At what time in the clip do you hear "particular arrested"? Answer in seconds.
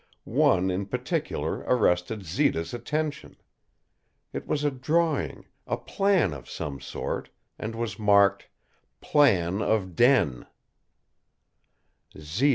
0.87-2.25